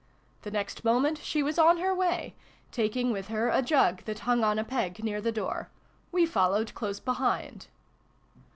The 0.41 0.49
next 0.49 0.83
moment 0.83 1.19
she 1.19 1.43
was 1.43 1.59
on 1.59 1.77
her 1.77 1.93
way, 1.93 2.33
taking 2.71 3.11
with 3.11 3.27
her 3.27 3.49
a 3.49 3.61
jug 3.61 4.03
that 4.05 4.21
hung 4.21 4.43
on 4.43 4.57
a 4.57 4.63
peg 4.63 5.03
near 5.03 5.21
the 5.21 5.31
door: 5.31 5.69
we 6.11 6.25
followed 6.25 6.73
close 6.73 6.99
behind. 6.99 7.67